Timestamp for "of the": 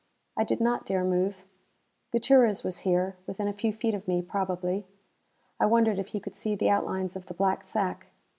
7.15-7.35